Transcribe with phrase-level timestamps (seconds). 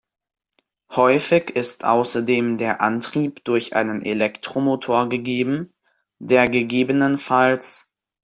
[0.95, 5.75] Häufig ist außerdem der Antrieb durch einen Elektromotor gegeben,
[6.17, 7.29] der ggf.